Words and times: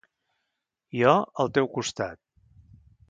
Jo, 0.99 1.13
al 1.45 1.53
teu 1.59 1.69
costat. 1.77 2.21